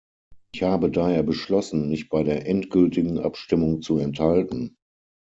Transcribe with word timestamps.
Ich 0.51 0.63
habe 0.63 0.89
daher 0.89 1.21
beschlossen, 1.21 1.87
mich 1.87 2.09
bei 2.09 2.23
der 2.23 2.47
endgültigen 2.47 3.19
Abstimmung 3.19 3.83
zu 3.83 3.99
enthalten. 3.99 4.75